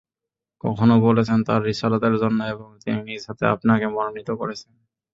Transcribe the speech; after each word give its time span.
কখনো 0.63 0.95
বলেছেন, 1.07 1.39
তাঁর 1.47 1.61
রিসালাতের 1.63 2.15
জন্য 2.23 2.39
এবং 2.53 2.67
তিনি 2.83 2.99
নিজ 3.07 3.21
হাতে 3.27 3.43
আপনাকে 3.55 3.85
মনোনীত 3.87 4.29
করেছেন। 4.39 4.73